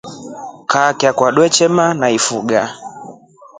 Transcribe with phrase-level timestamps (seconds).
[0.71, 2.61] Kaa kwakwa twedema naifuga.